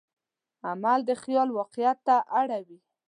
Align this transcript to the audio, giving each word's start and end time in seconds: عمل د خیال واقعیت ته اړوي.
عمل 0.69 0.99
د 1.09 1.11
خیال 1.21 1.49
واقعیت 1.57 1.97
ته 2.07 2.15
اړوي. 2.39 2.79